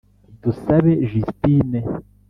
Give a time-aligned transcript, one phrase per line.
[0.43, 1.79] Dusabe Justine